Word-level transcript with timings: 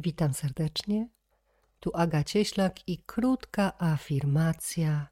Witam 0.00 0.34
serdecznie. 0.34 1.08
Tu 1.80 1.90
Aga 1.94 2.24
Cieślak 2.24 2.88
i 2.88 2.98
krótka 2.98 3.72
afirmacja 3.78 5.08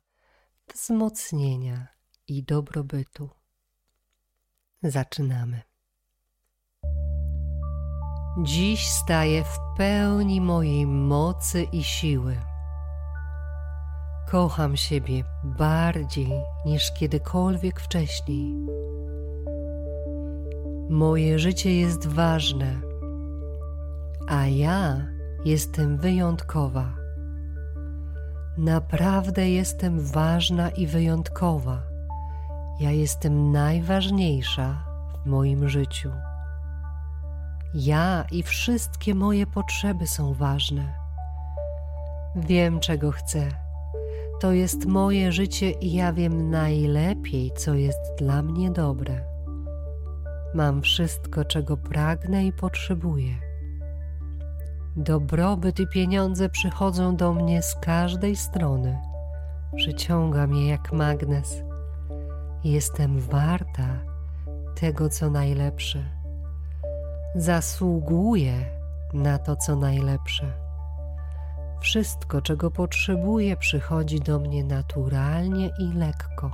wzmocnienia 0.75 1.87
i 2.29 2.43
dobrobytu. 2.43 3.31
Zaczynamy. 4.83 5.63
Dziś 8.43 8.89
staję 8.89 9.45
w 9.45 9.59
pełni 9.77 10.41
mojej 10.41 10.87
mocy 10.87 11.63
i 11.63 11.85
siły. 11.85 12.37
Kocham 14.31 14.77
siebie 14.77 15.25
bardziej 15.45 16.31
niż 16.67 16.93
kiedykolwiek 16.93 17.81
wcześniej. 17.81 18.55
Moje 20.89 21.39
życie 21.39 21.81
jest 21.81 22.07
ważne 22.07 22.86
a 24.27 24.47
ja 24.47 25.07
jestem 25.45 25.97
wyjątkowa. 25.97 26.95
Naprawdę 28.59 29.51
jestem 29.51 30.01
ważna 30.01 30.71
i 30.71 30.87
wyjątkowa. 30.87 31.83
Ja 32.81 32.91
jestem 32.91 33.53
najważniejsza 33.53 34.85
w 35.25 35.27
moim 35.27 35.69
życiu. 35.69 36.11
Ja 37.75 38.25
i 38.33 38.43
wszystkie 38.43 39.15
moje 39.15 39.47
potrzeby 39.47 40.07
są 40.07 40.35
ważne. 40.35 40.95
Wiem, 42.37 42.81
czego 42.81 43.13
chcę. 43.13 43.49
To 44.41 44.53
jest 44.53 44.87
moje 44.87 45.33
życie 45.33 45.71
i 45.71 45.93
ja 45.93 46.13
wiem 46.13 46.51
najlepiej, 46.51 47.53
co 47.57 47.75
jest 47.75 48.15
dla 48.19 48.43
mnie 48.43 48.71
dobre. 48.71 49.21
Mam 50.55 50.83
wszystko, 50.83 51.45
czego 51.45 51.77
pragnę 51.77 52.47
i 52.47 52.53
potrzebuję. 52.53 53.46
Dobrobyt 54.97 55.81
i 55.81 55.87
pieniądze 55.87 56.49
przychodzą 56.49 57.17
do 57.17 57.33
mnie 57.33 57.63
z 57.63 57.75
każdej 57.75 58.37
strony. 58.37 58.99
Przyciągam 59.77 60.55
je 60.55 60.69
jak 60.69 60.93
magnes. 60.93 61.63
Jestem 62.65 63.21
warta 63.21 63.89
tego, 64.81 65.09
co 65.09 65.31
najlepsze. 65.31 66.05
Zasługuję 67.35 68.53
na 69.15 69.39
to, 69.39 69.57
co 69.57 69.77
najlepsze. 69.77 70.53
Wszystko, 71.81 72.43
czego 72.43 72.71
potrzebuję, 72.71 73.57
przychodzi 73.57 74.21
do 74.21 74.39
mnie 74.39 74.65
naturalnie 74.65 75.71
i 75.79 75.93
lekko. 75.93 76.51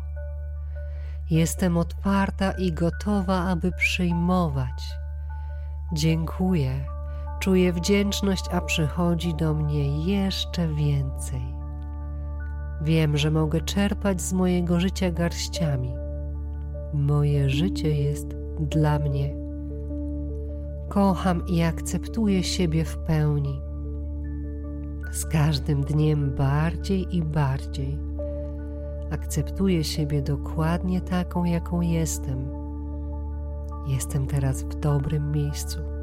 Jestem 1.31 1.77
otwarta 1.77 2.53
i 2.53 2.73
gotowa, 2.73 3.45
aby 3.45 3.73
przyjmować. 3.73 4.83
Dziękuję 5.93 7.02
Czuję 7.43 7.73
wdzięczność, 7.73 8.45
a 8.53 8.61
przychodzi 8.61 9.35
do 9.35 9.55
mnie 9.55 10.05
jeszcze 10.12 10.69
więcej. 10.69 11.43
Wiem, 12.83 13.17
że 13.17 13.31
mogę 13.31 13.61
czerpać 13.61 14.21
z 14.21 14.33
mojego 14.33 14.81
życia 14.81 15.11
garściami. 15.11 15.95
Moje 16.95 17.51
życie 17.51 18.03
jest 18.03 18.27
dla 18.61 18.99
mnie. 18.99 19.34
Kocham 20.89 21.47
i 21.47 21.62
akceptuję 21.62 22.43
siebie 22.43 22.84
w 22.84 22.99
pełni. 22.99 23.61
Z 25.12 25.27
każdym 25.27 25.84
dniem 25.84 26.34
bardziej 26.34 27.17
i 27.17 27.23
bardziej 27.23 27.99
akceptuję 29.11 29.84
siebie 29.84 30.23
dokładnie 30.23 31.01
taką, 31.01 31.45
jaką 31.45 31.81
jestem. 31.81 32.49
Jestem 33.87 34.27
teraz 34.27 34.62
w 34.62 34.81
dobrym 34.81 35.33
miejscu 35.33 36.02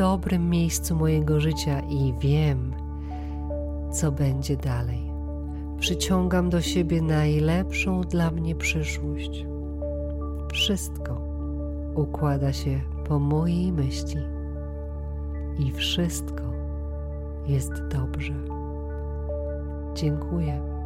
dobrym 0.00 0.50
miejscu 0.50 0.96
mojego 0.96 1.40
życia 1.40 1.80
i 1.80 2.14
wiem, 2.20 2.74
co 3.92 4.12
będzie 4.12 4.56
dalej. 4.56 5.10
Przyciągam 5.80 6.50
do 6.50 6.60
siebie 6.60 7.02
najlepszą 7.02 8.00
dla 8.00 8.30
mnie 8.30 8.54
przyszłość. 8.54 9.46
Wszystko 10.52 11.20
układa 11.94 12.52
się 12.52 12.80
po 13.08 13.18
mojej 13.18 13.72
myśli 13.72 14.20
i 15.58 15.72
wszystko 15.72 16.44
jest 17.46 17.72
dobrze. 17.72 18.34
Dziękuję. 19.94 20.79